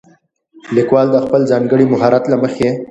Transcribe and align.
ليکوال 0.75 1.07
د 1.11 1.15
خپل 1.23 1.41
ځانګړي 1.51 1.85
مهارت 1.93 2.23
له 2.31 2.37
مخې 2.43 2.69